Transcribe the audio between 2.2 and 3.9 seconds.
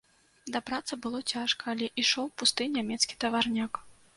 пусты нямецкі таварняк.